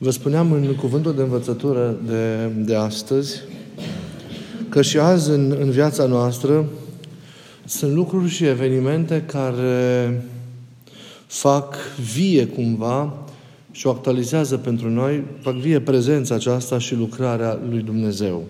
[0.00, 3.40] Vă spuneam în cuvântul de învățătură de, de astăzi
[4.68, 6.64] că și azi în, în viața noastră
[7.64, 10.24] sunt lucruri și evenimente care
[11.26, 11.74] fac
[12.14, 13.12] vie cumva
[13.70, 18.44] și o actualizează pentru noi, fac vie prezența aceasta și lucrarea lui Dumnezeu.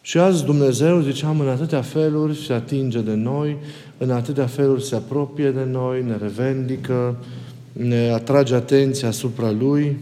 [0.00, 3.56] Și azi Dumnezeu, ziceam, în atâtea feluri se atinge de noi,
[3.98, 7.16] în atâtea feluri se apropie de noi, ne revendică,
[7.72, 9.96] ne atrage atenția asupra Lui,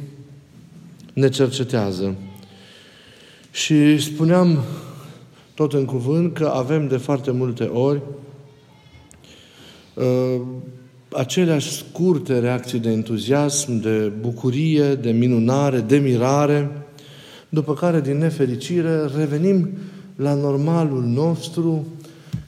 [1.13, 2.15] ne cercetează.
[3.51, 4.65] Și spuneam
[5.55, 8.01] tot în cuvânt că avem de foarte multe ori
[9.95, 10.41] uh,
[11.13, 16.71] aceleași scurte reacții de entuziasm, de bucurie, de minunare, de mirare,
[17.49, 19.69] după care, din nefericire, revenim
[20.17, 21.87] la normalul nostru,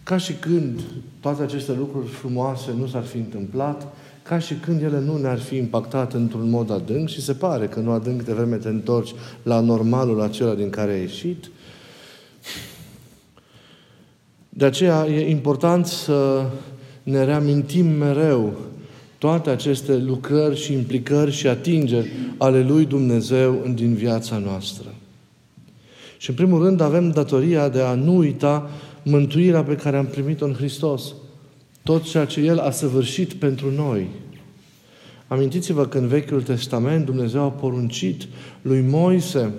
[0.03, 0.81] ca și când
[1.21, 5.57] toate aceste lucruri frumoase nu s-ar fi întâmplat, ca și când ele nu ne-ar fi
[5.57, 9.61] impactat într-un mod adânc și se pare că nu adânc de vreme te întorci la
[9.61, 11.51] normalul acela din care ai ieșit.
[14.49, 16.45] De aceea e important să
[17.03, 18.53] ne reamintim mereu
[19.19, 24.95] toate aceste lucrări și implicări și atingeri ale lui Dumnezeu din viața noastră.
[26.19, 28.71] Și în primul rând avem datoria de a nu uita
[29.03, 31.15] mântuirea pe care am primit-o în Hristos.
[31.91, 34.09] Tot ceea ce El a săvârșit pentru noi.
[35.29, 38.29] Amintiți-vă că în Vechiul Testament Dumnezeu a poruncit
[38.63, 39.53] lui Moise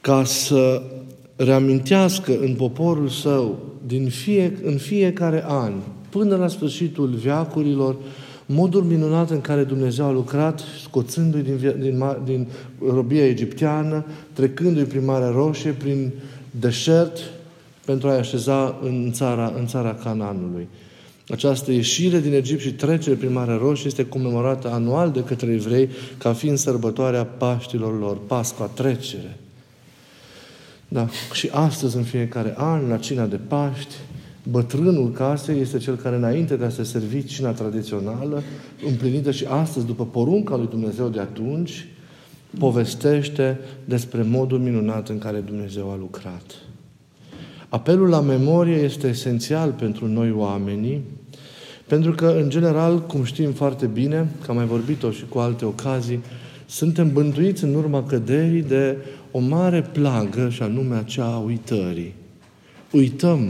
[0.00, 0.82] ca să
[1.36, 5.72] reamintească în poporul său din fie, în fiecare an,
[6.08, 7.96] până la sfârșitul veacurilor,
[8.46, 12.46] modul minunat în care Dumnezeu a lucrat, scoțându-i din, din, din
[12.88, 16.12] robia egipteană, trecându-i prin Marea Roșie, prin
[16.50, 17.18] deșert,
[17.84, 20.68] pentru a-i așeza în țara, în țara Cananului.
[21.28, 25.88] Această ieșire din Egipt și trecere prin Marea Roșie este comemorată anual de către evrei
[26.18, 29.36] ca fiind sărbătoarea Paștilor lor, Pascua, trecere.
[30.88, 31.08] Da.
[31.32, 33.94] Și astăzi, în fiecare an, la cina de Paști,
[34.50, 38.42] bătrânul casei este cel care, înainte de a se servi cina tradițională,
[38.86, 41.86] împlinită și astăzi, după porunca lui Dumnezeu de atunci,
[42.58, 46.44] povestește despre modul minunat în care Dumnezeu a lucrat.
[47.74, 51.02] Apelul la memorie este esențial pentru noi oamenii,
[51.86, 55.64] pentru că, în general, cum știm foarte bine, că am mai vorbit-o și cu alte
[55.64, 56.22] ocazii,
[56.66, 58.96] suntem bântuiți în urma căderii de
[59.30, 62.14] o mare plagă, și anume aceea a uitării.
[62.90, 63.48] Uităm.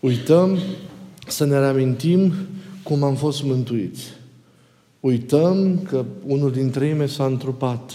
[0.00, 0.58] Uităm
[1.26, 2.32] să ne reamintim
[2.82, 4.04] cum am fost mântuiți.
[5.00, 7.92] Uităm că unul dintre ei s-a întrupat.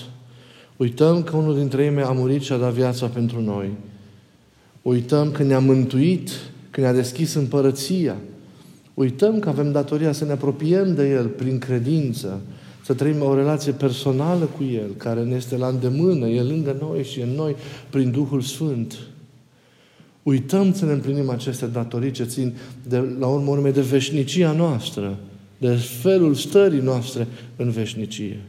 [0.78, 3.70] Uităm că unul dintre ei a murit și a dat viața pentru noi.
[4.84, 6.30] Uităm că ne-a mântuit,
[6.70, 8.16] că ne-a deschis împărăția.
[8.94, 12.42] Uităm că avem datoria să ne apropiem de El prin credință,
[12.86, 17.04] să trăim o relație personală cu El, care ne este la îndemână, El lângă noi
[17.04, 17.56] și în noi,
[17.90, 18.98] prin Duhul Sfânt.
[20.24, 22.54] Uităm să ne împlinim aceste datorii ce țin,
[22.88, 25.18] de, la urmă urme, de veșnicia noastră,
[25.58, 28.40] de felul stării noastre în veșnicie.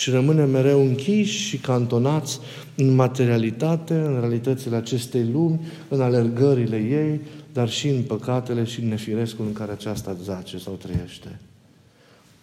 [0.00, 2.38] Și rămânem mereu închiși și cantonați
[2.76, 7.20] în materialitate, în realitățile acestei lumi, în alergările ei,
[7.52, 11.40] dar și în păcatele și în nefirescul în care aceasta zace sau trăiește.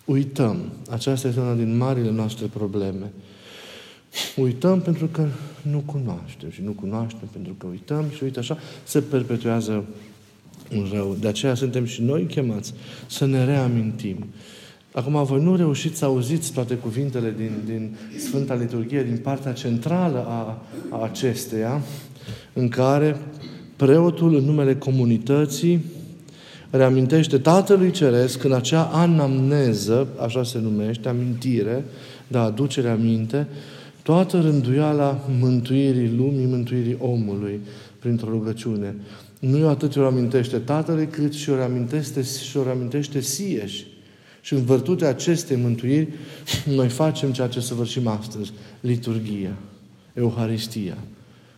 [0.06, 0.72] Uităm.
[0.90, 3.12] Aceasta este una din marile noastre probleme.
[4.36, 5.28] Uităm pentru că
[5.62, 9.86] nu cunoaștem și nu cunoaștem pentru că uităm și uite așa se perpetuează
[10.76, 11.18] un rău.
[11.20, 12.74] De aceea suntem și noi chemați
[13.08, 14.26] să ne reamintim.
[14.92, 20.26] Acum, voi nu reușiți să auziți toate cuvintele din, din Sfânta Liturghie, din partea centrală
[20.28, 21.82] a, a acesteia,
[22.54, 23.18] în care
[23.76, 25.86] preotul, în numele comunității,
[26.70, 31.86] reamintește Tatălui Ceresc în acea anamneză, așa se numește, amintire,
[32.28, 33.48] da, aducere aminte,
[34.04, 37.60] toată rânduiala mântuirii lumii, mântuirii omului,
[38.00, 38.96] printr-o rugăciune.
[39.40, 43.86] Nu atât o amintește Tatălui, cât și o reamintește, și o reamintește sieși.
[44.48, 46.08] Și în virtutea acestei mântuiri,
[46.76, 49.54] noi facem ceea ce săvârșim astăzi, liturgia,
[50.14, 50.98] Euharistia.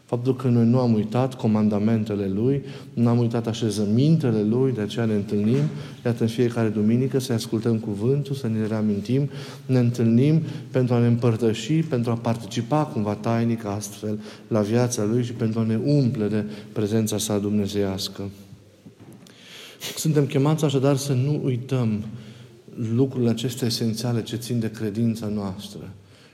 [0.06, 2.64] Faptul că noi nu am uitat comandamentele Lui,
[2.94, 5.64] nu am uitat așezămintele Lui, de aceea ne întâlnim,
[6.06, 9.30] iată în fiecare duminică să ascultăm cuvântul, să ne reamintim,
[9.66, 15.24] ne întâlnim pentru a ne împărtăși, pentru a participa cumva tainic astfel la viața Lui
[15.24, 18.30] și pentru a ne umple de prezența Sa dumnezeiască.
[19.96, 22.04] Suntem chemați așadar să nu uităm
[22.96, 25.90] lucrurile acestea esențiale ce țin de credința noastră.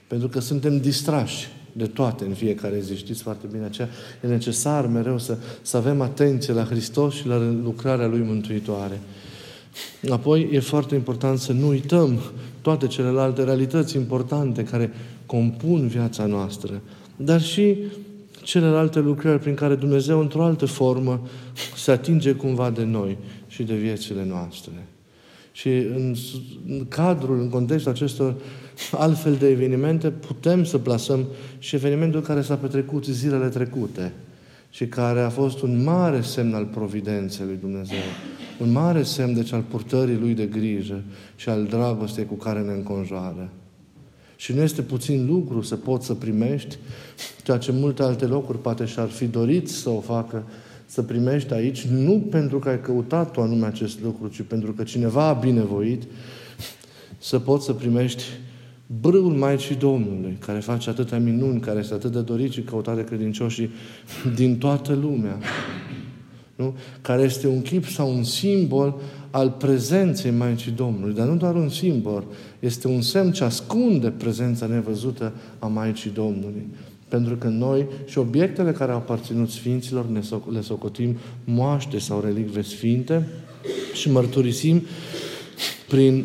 [0.06, 2.96] Pentru că suntem distrași de toate în fiecare zi.
[2.96, 3.88] Știți foarte bine aceea.
[4.22, 9.00] E necesar mereu să, să avem atenție la Hristos și la lucrarea Lui mântuitoare.
[10.10, 12.20] Apoi e foarte important să nu uităm
[12.60, 14.92] toate celelalte realități importante care
[15.26, 16.80] compun viața noastră,
[17.16, 17.76] dar și
[18.42, 21.26] celelalte lucrări prin care Dumnezeu, într-o altă formă,
[21.76, 24.72] se atinge cumva de noi și de viețile noastre.
[25.56, 26.14] Și în,
[26.88, 28.34] cadrul, în contextul acestor
[28.90, 31.24] altfel de evenimente, putem să plasăm
[31.58, 34.12] și evenimentul care s-a petrecut zilele trecute
[34.70, 37.96] și care a fost un mare semn al providenței lui Dumnezeu,
[38.60, 41.02] un mare semn, deci, al purtării lui de grijă
[41.36, 43.50] și al dragostei cu care ne înconjoară.
[44.36, 46.76] Și nu este puțin lucru să poți să primești
[47.44, 50.44] ceea ce multe alte locuri poate și-ar fi dorit să o facă,
[50.86, 54.82] să primești aici, nu pentru că ai căutat tu anume acest lucru, ci pentru că
[54.82, 56.02] cineva a binevoit,
[57.18, 58.22] să poți să primești
[59.00, 63.04] brâul Maicii Domnului, care face atâtea minuni, care este atât de dorit și căutat de
[63.04, 63.70] credincioșii
[64.34, 65.38] din toată lumea.
[66.56, 66.76] Nu?
[67.00, 69.00] Care este un chip sau un simbol
[69.30, 71.14] al prezenței Maicii Domnului.
[71.14, 72.24] Dar nu doar un simbol,
[72.58, 76.66] este un semn ce ascunde prezența nevăzută a Maicii Domnului.
[77.08, 82.20] Pentru că noi și obiectele care au aparținut Sfinților ne so- le socotim moaște sau
[82.20, 83.28] relicve sfinte
[83.94, 84.82] și mărturisim
[85.88, 86.24] prin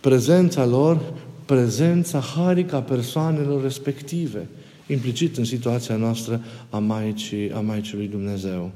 [0.00, 1.00] prezența lor,
[1.44, 4.48] prezența harică a persoanelor respective,
[4.86, 8.70] implicit în situația noastră a Maicii, a Maicii lui Dumnezeu.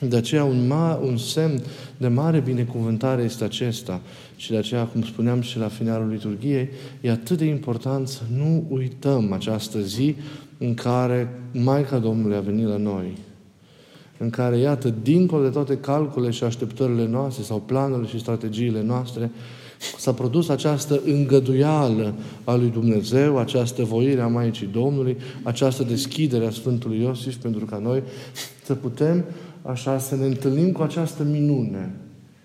[0.00, 1.62] De aceea un, ma, un semn
[1.96, 4.00] de mare binecuvântare este acesta.
[4.36, 6.68] Și de aceea, cum spuneam și la finalul liturgiei,
[7.00, 10.16] e atât de important să nu uităm această zi
[10.58, 13.18] în care Maica Domnului a venit la noi.
[14.18, 19.30] În care, iată, dincolo de toate calculele și așteptările noastre sau planurile și strategiile noastre,
[19.98, 22.14] s-a produs această îngăduială
[22.44, 27.78] a lui Dumnezeu, această voire a Maicii Domnului, această deschidere a Sfântului Iosif pentru ca
[27.78, 28.02] noi
[28.64, 29.24] să putem
[29.62, 31.94] așa să ne întâlnim cu această minune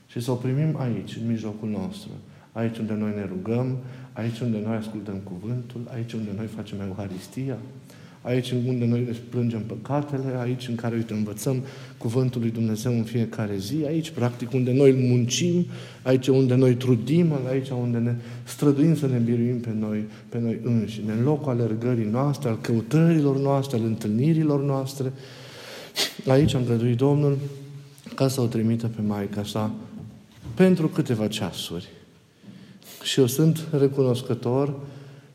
[0.07, 2.09] și să o primim aici, în mijlocul nostru.
[2.51, 3.77] Aici unde noi ne rugăm,
[4.13, 7.57] aici unde noi ascultăm cuvântul, aici unde noi facem Euharistia,
[8.21, 11.63] aici unde noi ne plângem păcatele, aici în care, uite, învățăm
[11.97, 15.65] Cuvântul lui Dumnezeu în fiecare zi, aici, practic, unde noi muncim,
[16.03, 20.59] aici unde noi trudim, aici unde ne străduim să ne biruim pe noi, pe noi
[20.63, 25.13] înșine, în locul alergării noastre, al căutărilor noastre, al întâlnirilor noastre.
[26.27, 27.37] Aici am găduit Domnul
[28.15, 29.71] ca să o trimită pe Maica sa
[30.53, 31.87] pentru câteva ceasuri.
[33.03, 34.79] Și eu sunt recunoscător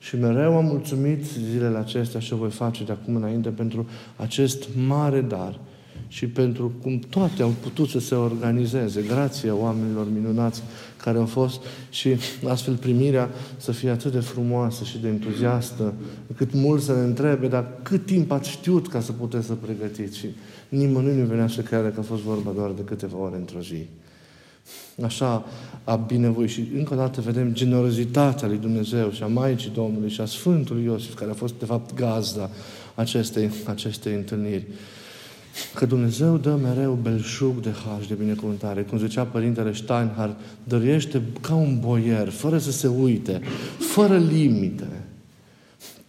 [0.07, 4.69] și mereu am mulțumit zilele acestea și o voi face de acum înainte pentru acest
[4.87, 5.59] mare dar
[6.09, 10.63] și pentru cum toate au putut să se organizeze, grație oamenilor minunați
[10.97, 11.61] care au fost
[11.91, 12.17] și
[12.49, 15.95] astfel primirea să fie atât de frumoasă și de entuziastă,
[16.37, 20.19] cât mult să ne întrebe, dar cât timp ați știut ca să puteți să pregătiți?
[20.19, 20.27] Și
[20.69, 23.87] nimănui nu venea să creadă că a fost vorba doar de câteva ore într-o zi.
[25.05, 25.45] Așa
[25.85, 30.21] a binevoit și încă o dată vedem generozitatea lui Dumnezeu și a Maicii Domnului și
[30.21, 32.51] a Sfântului Iosif, care a fost de fapt gazda
[32.95, 34.67] acestei, acestei întâlniri.
[35.75, 38.83] Că Dumnezeu dă mereu belșug de har de binecuvântare.
[38.83, 43.41] Cum zicea Părintele Steinhardt, dăruiește ca un boier, fără să se uite,
[43.79, 44.89] fără limite.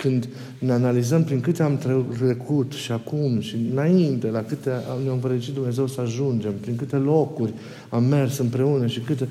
[0.06, 0.28] Când
[0.60, 1.78] ne analizăm prin câte am
[2.18, 4.70] trecut și acum și înainte, la câte
[5.04, 7.54] ne-a învățit Dumnezeu să ajungem, prin câte locuri
[7.90, 9.28] am mers împreună și câte...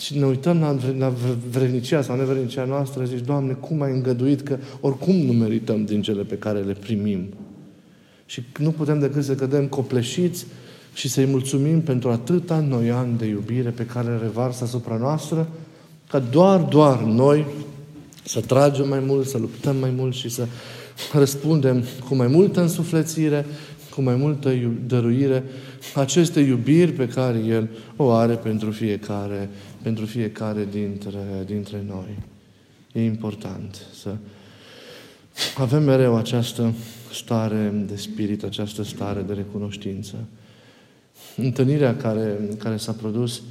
[0.00, 1.12] Și ne uităm la, la
[1.50, 6.22] vrednicia sau nevrednicia noastră, zici, Doamne, cum ai îngăduit că oricum nu merităm din cele
[6.22, 7.26] pe care le primim.
[8.26, 10.46] Și nu putem decât să cădem copleșiți
[10.94, 15.48] și să-i mulțumim pentru atâta noi ani de iubire pe care revarsă asupra noastră,
[16.10, 17.44] ca doar, doar noi
[18.24, 20.46] să tragem mai mult, să luptăm mai mult și să
[21.12, 23.46] răspundem cu mai multă însuflețire,
[23.90, 24.52] cu mai multă
[24.86, 25.44] dăruire
[25.94, 29.50] aceste iubiri pe care El o are pentru fiecare,
[29.82, 32.18] pentru fiecare dintre, dintre noi.
[32.92, 34.14] E important să
[35.56, 36.72] avem mereu această
[37.12, 40.14] stare de spirit, această stare de recunoștință.
[41.36, 43.42] Întâlnirea care, care s-a produs,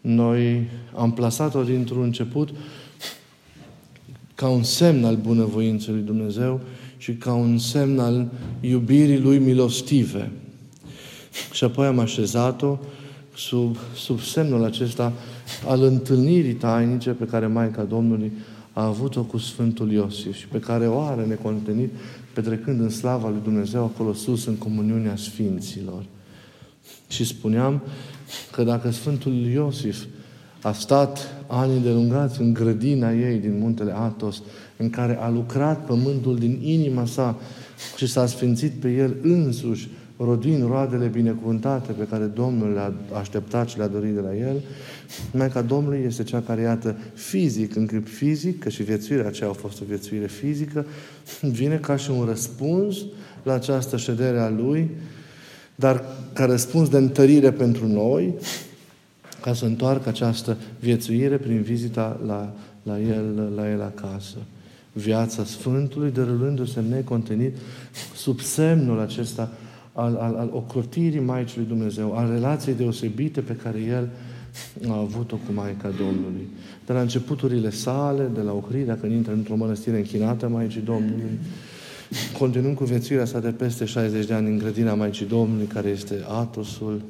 [0.00, 2.50] noi am plasat-o dintr-un început
[4.42, 6.60] ca un semn al bunăvoinței lui Dumnezeu
[6.96, 8.30] și ca un semn al
[8.60, 10.30] iubirii lui milostive.
[11.52, 12.78] Și apoi am așezat-o
[13.36, 15.12] sub, sub semnul acesta
[15.66, 18.32] al întâlnirii tainice pe care Maica Domnului
[18.72, 21.90] a avut-o cu Sfântul Iosif și pe care o are necontenit
[22.34, 26.04] petrecând în slava lui Dumnezeu acolo sus în comuniunea Sfinților.
[27.08, 27.82] Și spuneam
[28.52, 30.04] că dacă Sfântul Iosif
[30.62, 34.42] a stat ani delungați în grădina ei din muntele Atos,
[34.76, 37.38] în care a lucrat pământul din inima sa
[37.96, 43.78] și s-a sfințit pe el însuși, rodind roadele binecuvântate pe care Domnul le-a așteptat și
[43.78, 44.56] le-a dorit de la el,
[45.32, 49.52] Maica Domnului este cea care, iată, fizic, în clip fizic, că și viețuirea aceea a
[49.52, 50.86] fost o viețuire fizică,
[51.40, 52.96] vine ca și un răspuns
[53.42, 54.90] la această ședere a Lui,
[55.74, 58.34] dar ca răspuns de întărire pentru noi,
[59.42, 64.36] ca să întoarcă această viețuire prin vizita la, la, el, la el acasă.
[64.92, 67.56] Viața Sfântului derulându-se necontenit
[68.14, 69.50] sub semnul acesta
[69.92, 74.08] al, al, al ocrotirii Maicii lui Dumnezeu, al relației deosebite pe care El
[74.88, 76.48] a avut-o cu Maica Domnului.
[76.86, 81.38] De la începuturile sale, de la ocrirea când intră într-o mănăstire închinată a Maicii Domnului,
[82.38, 86.24] continuând cu viețuirea sa de peste 60 de ani în grădina Maicii Domnului, care este
[86.28, 87.02] Atosul,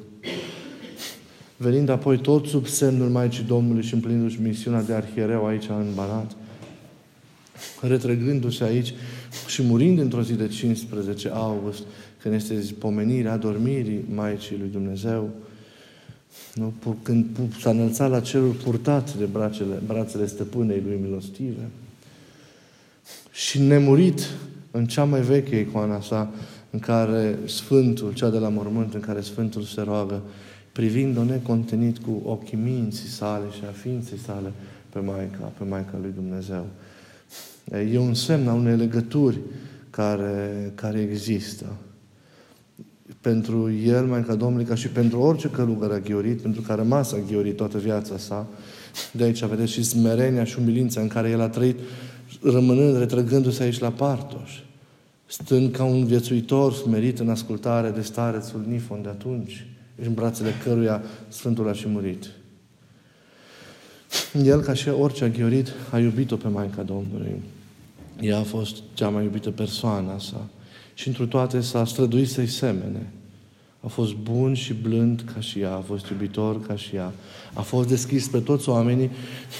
[1.57, 6.31] venind apoi tot sub semnul Maicii Domnului și împlinindu-și misiunea de arhiereu aici în Banat,
[7.81, 8.93] retrăgându-se aici
[9.47, 11.83] și murind într-o zi de 15 august,
[12.21, 15.29] când este pomenirea adormirii Maicii lui Dumnezeu,
[16.53, 16.73] nu?
[17.01, 17.25] când
[17.59, 21.69] s-a înălțat la cerul purtat de brațele, brațele stăpânei lui milostive
[23.31, 24.29] și nemurit
[24.71, 26.33] în cea mai veche icoana sa,
[26.69, 30.21] în care Sfântul, cea de la mormânt, în care Sfântul se roagă,
[30.73, 34.51] privind-o necontenit cu ochii minții sale și a ființei sale
[34.89, 36.65] pe Maica, pe Maica lui Dumnezeu.
[37.91, 39.37] E un semn a unei legături
[39.89, 41.65] care, care există.
[43.21, 47.11] Pentru el, Maica Domnului, ca și pentru orice călugăr a ghiorit, pentru care a rămas
[47.11, 48.47] a ghiorit toată viața sa,
[49.11, 51.79] de aici vedeți și smerenia și umilința în care el a trăit,
[52.41, 54.51] rămânând, retrăgându-se aici la Partoș,
[55.25, 61.03] stând ca un viețuitor smerit în ascultare de starețul Nifon de atunci, în brațele căruia
[61.27, 62.25] Sfântul a și murit.
[64.43, 67.41] El, ca și orice a ghiorit, a iubit-o pe Maica Domnului.
[68.21, 70.47] Ea a fost cea mai iubită persoană a sa.
[70.93, 73.11] Și într toate s-a străduit să-i semene.
[73.79, 77.13] A fost bun și blând ca și ea, a fost iubitor ca și ea.
[77.53, 79.09] A fost deschis spre toți oamenii,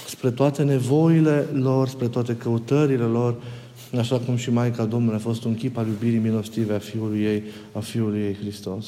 [0.08, 3.42] spre toate nevoile lor, spre toate căutările lor,
[3.98, 7.42] așa cum și Maica Domnului a fost un chip al iubirii milostive a Fiului ei,
[7.72, 8.86] a Fiului ei Hristos.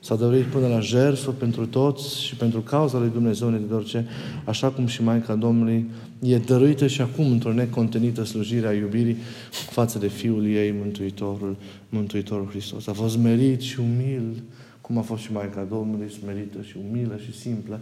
[0.00, 4.06] S-a dăruit până la jertfă pentru toți și pentru cauza lui Dumnezeu de orice,
[4.44, 5.90] așa cum și Maica Domnului
[6.20, 9.16] e dăruită și acum într-o necontenită slujire a iubirii
[9.50, 11.56] față de Fiul ei, Mântuitorul,
[11.88, 12.86] Mântuitorul Hristos.
[12.86, 14.42] A fost merit și umil,
[14.80, 17.80] cum a fost și Maica Domnului, smerită și umilă și simplă,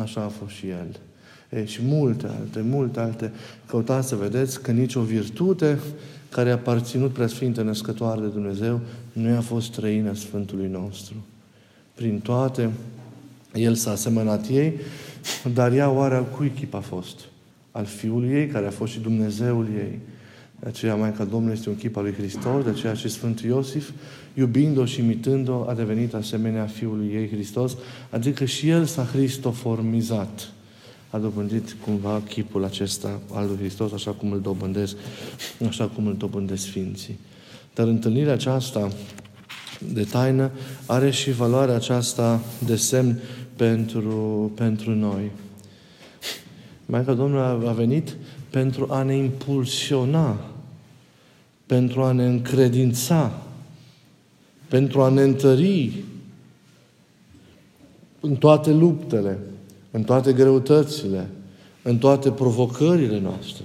[0.00, 1.00] așa a fost și El.
[1.50, 3.32] E, și multe alte, multe alte.
[3.66, 5.78] Căutați să vedeți că nicio virtute
[6.28, 8.80] care a aparținut preasfinte născătoare de Dumnezeu
[9.12, 11.14] nu i-a fost străină Sfântului nostru.
[11.94, 12.70] Prin toate,
[13.54, 14.72] El s-a asemănat ei,
[15.52, 17.20] dar ea oare al cui chip a fost?
[17.70, 19.98] Al Fiului ei, care a fost și Dumnezeul ei.
[20.60, 23.90] De aceea Maica Domnului este un chip al lui Hristos, de aceea și Sfântul Iosif,
[24.34, 27.76] iubind-o și imitând-o, a devenit asemenea Fiului ei Hristos,
[28.10, 30.48] adică și El s-a cristoformizat.
[31.10, 34.96] A dobândit cumva chipul acesta al lui Hristos, așa cum îl dobândesc,
[35.68, 37.18] așa cum îl dobândesc Sfinții.
[37.74, 38.88] Dar întâlnirea aceasta
[39.92, 40.50] de taină
[40.86, 43.20] are și valoarea aceasta de semn
[43.56, 45.30] pentru, pentru noi.
[46.86, 48.16] Maica Domnului a venit
[48.50, 50.50] pentru a ne impulsiona,
[51.66, 53.42] pentru a ne încredința,
[54.68, 56.04] pentru a ne întări
[58.20, 59.38] în toate luptele,
[59.90, 61.28] în toate greutățile,
[61.82, 63.64] în toate provocările noastre.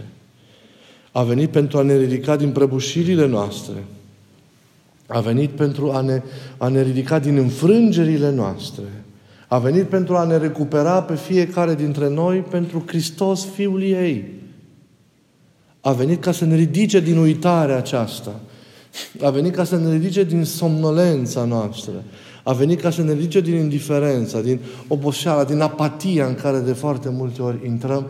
[1.11, 3.83] A venit pentru a ne ridica din prăbușirile noastre.
[5.11, 6.21] A venit pentru a ne,
[6.57, 8.83] a ne ridica din înfrângerile noastre.
[9.47, 14.33] A venit pentru a ne recupera pe fiecare dintre noi pentru Hristos, Fiul ei.
[15.81, 18.39] A venit ca să ne ridice din uitarea aceasta.
[19.21, 22.03] A venit ca să ne ridice din somnolența noastră.
[22.43, 26.74] A venit ca să ne ridice din indiferența, din oboseala, din apatia în care de
[26.74, 28.08] foarte multe ori intrăm,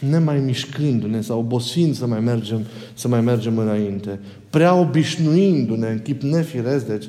[0.00, 4.20] nemai mișcându-ne sau obosind să mai mergem, să mai mergem înainte.
[4.50, 7.04] Prea obișnuindu-ne în chip nefiresc, deci,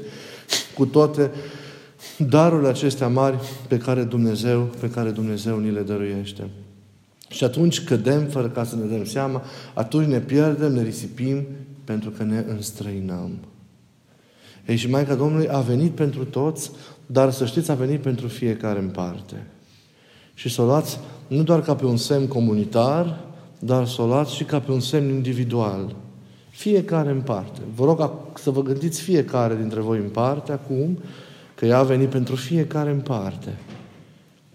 [0.78, 1.32] cu toate
[2.18, 3.36] darurile acestea mari
[3.68, 6.50] pe care Dumnezeu, pe care Dumnezeu ni le dăruiește.
[7.30, 11.46] Și atunci cădem fără ca să ne dăm seama, atunci ne pierdem, ne risipim,
[11.84, 13.32] pentru că ne înstrăinăm.
[14.70, 16.72] Ei, și Maica Domnului a venit pentru toți,
[17.06, 19.48] dar să știți, a venit pentru fiecare în parte.
[20.34, 23.20] Și să o luați nu doar ca pe un semn comunitar,
[23.60, 25.96] dar să o luați și ca pe un semn individual.
[26.50, 27.62] Fiecare în parte.
[27.76, 31.00] Vă rog să vă gândiți fiecare dintre voi în parte acum,
[31.56, 33.58] că ea a venit pentru fiecare în parte.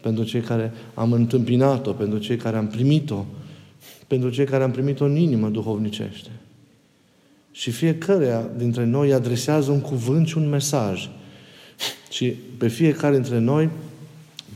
[0.01, 3.25] Pentru cei care am întâmpinat-o, pentru cei care am primit-o,
[4.07, 6.31] pentru cei care am primit-o în inimă duhovnicește.
[7.57, 11.09] Și fiecare dintre noi adresează un cuvânt și un mesaj.
[12.11, 12.27] Și
[12.59, 13.69] pe fiecare dintre noi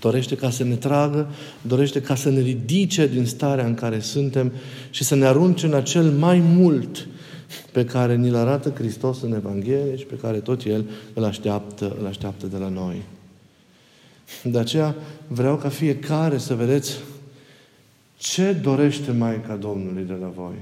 [0.00, 1.28] dorește ca să ne tragă,
[1.62, 4.52] dorește ca să ne ridice din starea în care suntem
[4.90, 7.06] și să ne arunce în acel mai mult
[7.72, 12.06] pe care ni-l arată Hristos în Evanghelie și pe care tot El îl așteaptă, îl
[12.06, 13.02] așteaptă de la noi.
[14.42, 14.94] De aceea
[15.26, 16.96] vreau ca fiecare să vedeți
[18.16, 20.54] ce dorește Maica Domnului de la voi.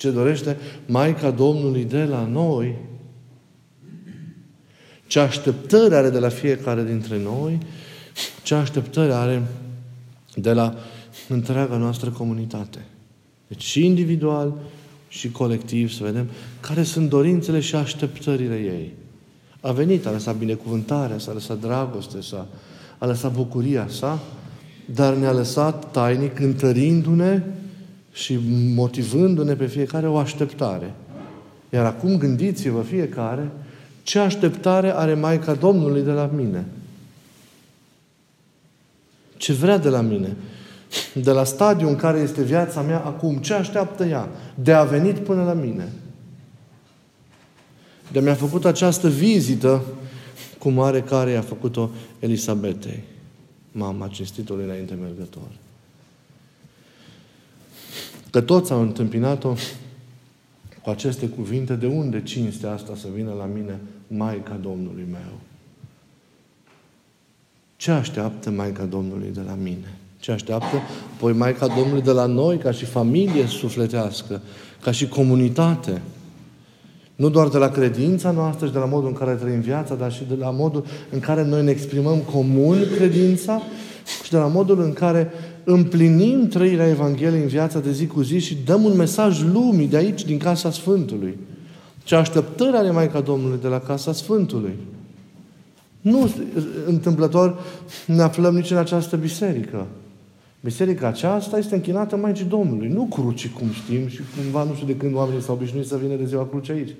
[0.00, 2.74] Ce dorește Maica Domnului de la noi.
[5.06, 7.58] Ce așteptări are de la fiecare dintre noi.
[8.42, 9.42] Ce așteptări are
[10.34, 10.74] de la
[11.28, 12.78] întreaga noastră comunitate.
[13.48, 14.54] Deci și individual
[15.08, 16.28] și colectiv să vedem
[16.60, 18.92] care sunt dorințele și așteptările ei.
[19.60, 22.46] A venit, a lăsat binecuvântarea, s-a lăsat dragoste, s-a,
[22.98, 24.20] a lăsat bucuria sa,
[24.94, 27.42] dar ne-a lăsat tainic întărindu-ne
[28.12, 28.38] și
[28.74, 30.94] motivându-ne pe fiecare o așteptare.
[31.70, 33.50] Iar acum gândiți-vă fiecare
[34.02, 36.66] ce așteptare are Maica Domnului de la mine.
[39.36, 40.36] Ce vrea de la mine.
[41.14, 44.28] De la stadiul în care este viața mea acum, ce așteaptă ea?
[44.54, 45.88] De a venit până la mine.
[48.12, 49.82] De mi-a făcut această vizită
[50.58, 53.02] cu mare care a făcut-o Elisabetei,
[53.72, 55.48] mama cinstitului înainte mergător.
[58.30, 59.54] Că toți au întâmpinat-o
[60.82, 65.38] cu aceste cuvinte, de unde cinstea asta să vină la mine, Maica Domnului meu?
[67.76, 69.94] Ce așteaptă Maica Domnului de la mine?
[70.18, 70.76] Ce așteaptă
[71.14, 74.40] apoi Maica Domnului de la noi, ca și familie sufletească,
[74.80, 76.02] ca și comunitate?
[77.16, 80.12] Nu doar de la credința noastră și de la modul în care trăim viața, dar
[80.12, 83.62] și de la modul în care noi ne exprimăm comun credința
[84.24, 85.32] și de la modul în care
[85.72, 89.96] împlinim trăirea Evangheliei în viața de zi cu zi și dăm un mesaj lumii de
[89.96, 91.38] aici, din Casa Sfântului.
[92.04, 94.74] Ce așteptări are Maica Domnului de la Casa Sfântului?
[96.00, 96.30] Nu
[96.86, 97.58] întâmplător
[98.06, 99.86] ne aflăm nici în această biserică.
[100.60, 104.96] Biserica aceasta este închinată Maicii Domnului, nu cruci, cum știm, și cumva nu știu de
[104.96, 106.94] când oamenii s-au obișnuit să vină de ziua cruci aici.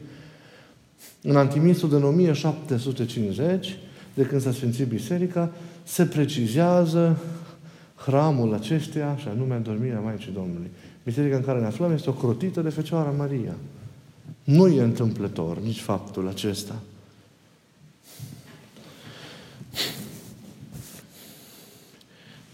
[1.23, 3.79] În Antimisul din 1750,
[4.15, 5.53] de când s-a sfințit biserica,
[5.83, 7.19] se precizează
[8.07, 10.71] hramul acesteia, și anume dormirea Maicii Domnului.
[11.05, 13.55] Biserica în care ne aflăm este o crotită de Fecioara Maria.
[14.45, 16.75] Nu e întâmplător nici faptul acesta.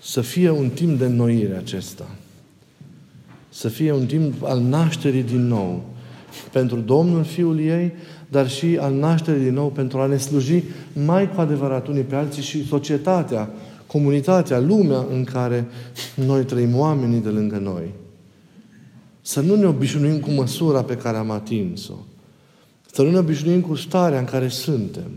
[0.01, 2.07] Să fie un timp de înnoire acesta.
[3.49, 5.85] Să fie un timp al nașterii din nou.
[6.53, 7.93] Pentru Domnul Fiul ei,
[8.29, 10.63] dar și al nașterii din nou pentru a ne sluji
[11.05, 13.51] mai cu adevărat unii pe alții și societatea,
[13.87, 15.67] comunitatea, lumea în care
[16.15, 17.95] noi trăim, oamenii de lângă noi.
[19.21, 21.95] Să nu ne obișnuim cu măsura pe care am atins-o.
[22.93, 25.11] Să nu ne obișnuim cu starea în care suntem.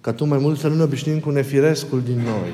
[0.00, 2.50] Ca tu mai mult să nu ne obișnuim cu nefirescul din noi.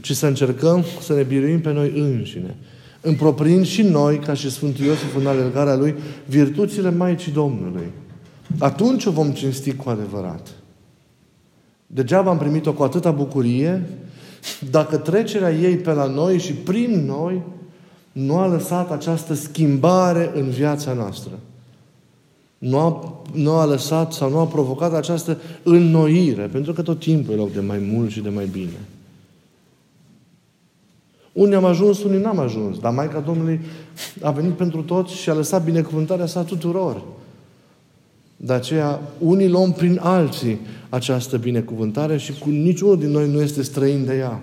[0.00, 2.56] Ci să încercăm să ne biruim pe noi înșine.
[3.00, 5.94] Împropriind și noi, ca și Sfântul Iosif în alergarea Lui,
[6.26, 7.90] virtuțile Maicii Domnului.
[8.58, 10.48] Atunci o vom cinsti cu adevărat.
[11.86, 13.82] Degeaba am primit-o cu atâta bucurie
[14.70, 17.42] dacă trecerea ei pe la noi și prin noi
[18.12, 21.32] nu a lăsat această schimbare în viața noastră.
[22.58, 27.34] Nu a, nu a lăsat sau nu a provocat această înnoire, pentru că tot timpul
[27.34, 28.80] e loc de mai mult și de mai bine.
[31.32, 33.60] Unii am ajuns, unii n-am ajuns, dar Maica Domnului
[34.22, 37.02] a venit pentru toți și a lăsat binecuvântarea sa tuturor.
[38.36, 43.62] De aceea, unii luăm prin alții această binecuvântare și cu niciunul din noi nu este
[43.62, 44.42] străin de ea.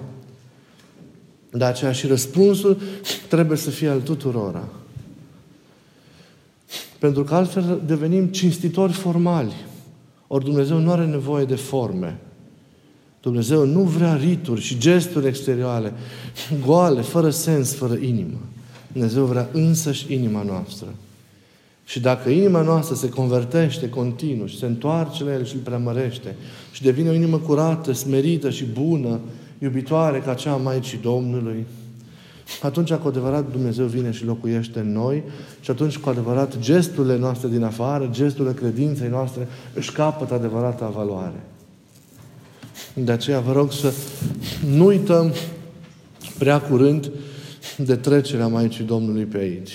[1.52, 2.78] De aceea și răspunsul
[3.30, 4.68] trebuie să fie al tuturora.
[7.00, 9.54] Pentru că altfel devenim cinstitori formali.
[10.28, 12.20] Ori Dumnezeu nu are nevoie de forme.
[13.22, 15.94] Dumnezeu nu vrea rituri și gesturi exterioare,
[16.66, 18.38] goale, fără sens, fără inimă.
[18.92, 20.88] Dumnezeu vrea însăși inima noastră.
[21.86, 26.36] Și dacă inima noastră se convertește continuu și se întoarce la El și îl preamărește
[26.72, 29.19] și devine o inimă curată, smerită și bună,
[29.60, 31.65] iubitoare ca cea a Maicii Domnului,
[32.62, 35.24] atunci cu adevărat Dumnezeu vine și locuiește în noi
[35.62, 41.43] și atunci cu adevărat gesturile noastre din afară, gesturile credinței noastre își capătă adevărata valoare.
[42.93, 43.93] De aceea vă rog să
[44.65, 45.34] nu uităm
[46.38, 47.12] prea curând
[47.78, 49.72] de trecerea Maicii Domnului pe aici.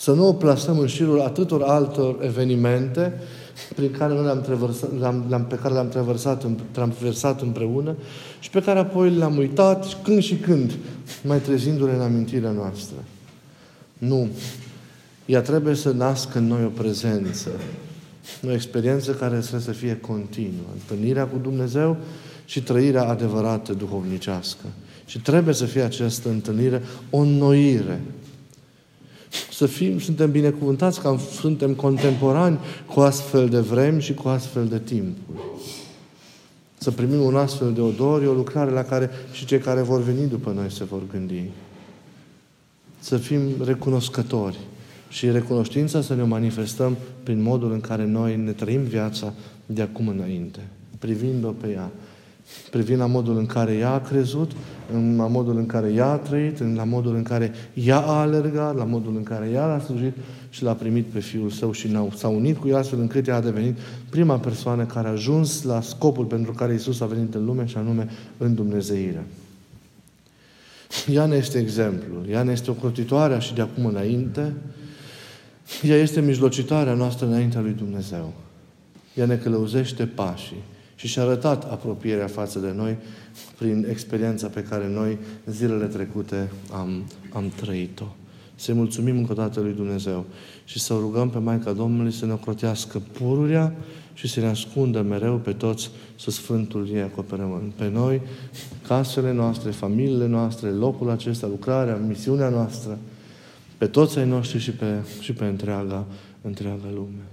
[0.00, 3.12] Să nu o plasăm în șirul atâtor altor evenimente
[3.74, 7.94] prin care noi le-am traversat, le-am, le-am, pe care le-am traversat, traversat împreună
[8.38, 10.72] și pe care apoi le-am uitat când și când,
[11.24, 12.96] mai trezindu-le în amintirea noastră.
[13.98, 14.28] Nu.
[15.26, 17.50] Ea trebuie să nască în noi o prezență.
[18.46, 20.66] O experiență care trebuie să fie continuă.
[20.72, 21.96] Întâlnirea cu Dumnezeu
[22.44, 24.64] și trăirea adevărată duhovnicească.
[25.06, 28.00] Și trebuie să fie această întâlnire o înnoire.
[29.52, 34.78] Să fim, suntem binecuvântați că suntem contemporani cu astfel de vremi și cu astfel de
[34.78, 35.38] timpuri.
[36.78, 40.02] Să primim un astfel de odor, e o lucrare la care și cei care vor
[40.02, 41.42] veni după noi se vor gândi.
[43.00, 44.58] Să fim recunoscători
[45.08, 49.32] și recunoștința să ne manifestăm prin modul în care noi ne trăim viața
[49.66, 50.60] de acum înainte,
[50.98, 51.90] privind-o pe ea,
[52.70, 54.50] privind la modul în care ea a crezut,
[55.16, 58.84] la modul în care ea a trăit, la modul în care ea a alergat, la
[58.84, 60.16] modul în care ea l-a slujit
[60.50, 63.40] și l-a primit pe Fiul Său și s-a unit cu el astfel încât ea a
[63.40, 67.66] devenit prima persoană care a ajuns la scopul pentru care Isus a venit în lume
[67.66, 69.26] și anume în Dumnezeire.
[71.12, 74.54] Ea ne este exemplu, ea ne este ocrotitoarea și de acum înainte,
[75.82, 78.32] ea este mijlocitarea noastră înaintea lui Dumnezeu.
[79.14, 80.62] Ea ne călăuzește pașii
[81.00, 82.96] și și-a arătat apropierea față de noi
[83.58, 88.04] prin experiența pe care noi zilele trecute am, am trăit-o.
[88.54, 90.24] Să-i mulțumim încă o dată lui Dumnezeu
[90.64, 93.74] și să rugăm pe Maica Domnului să ne ocrotească pururea
[94.14, 98.20] și să ne ascundă mereu pe toți să Sfântul ei acoperăm pe noi,
[98.86, 102.98] casele noastre, familiile noastre, locul acesta, lucrarea, misiunea noastră,
[103.78, 106.06] pe toți ai noștri și pe, și pe întreaga,
[106.42, 107.24] întreaga lume.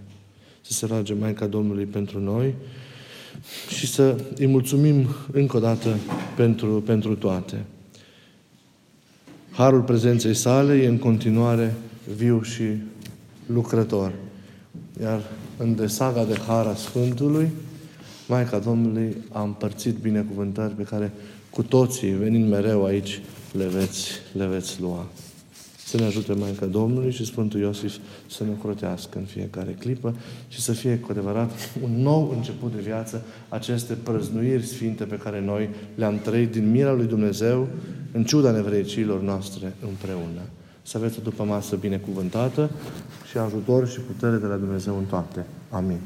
[0.62, 2.54] Să se roage Maica Domnului pentru noi
[3.70, 5.96] și să îi mulțumim încă o dată
[6.36, 7.66] pentru, pentru toate.
[9.52, 11.76] Harul prezenței sale e în continuare
[12.16, 12.64] viu și
[13.46, 14.12] lucrător.
[15.02, 15.22] Iar
[15.58, 17.50] în desaga de Hara Sfântului,
[18.28, 21.12] Maica Domnului a împărțit binecuvântări pe care
[21.50, 23.22] cu toții, venind mereu aici,
[23.52, 25.06] le veți, le veți lua.
[25.88, 27.96] Să ne ajute Maica Domnului și Sfântul Iosif
[28.30, 30.16] să ne crotească în fiecare clipă
[30.48, 31.52] și să fie cu adevărat
[31.84, 36.94] un nou început de viață aceste prăznuiri sfinte pe care noi le-am trăit din mira
[36.94, 37.68] lui Dumnezeu
[38.12, 40.42] în ciuda nevreicilor noastre împreună.
[40.82, 42.70] Să aveți o după masă binecuvântată
[43.30, 45.46] și ajutor și putere de la Dumnezeu în toate.
[45.70, 46.00] Amin.